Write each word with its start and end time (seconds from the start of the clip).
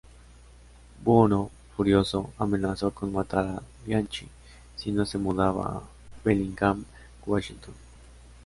Buono, 1.03 1.51
furioso, 1.77 2.31
amenazó 2.39 2.89
con 2.89 3.11
matar 3.13 3.45
a 3.45 3.61
Bianchi 3.85 4.27
si 4.75 4.91
no 4.91 5.05
se 5.05 5.19
mudaba 5.19 5.63
a 5.63 5.83
Bellingham, 6.25 6.83
Washington. 7.27 7.75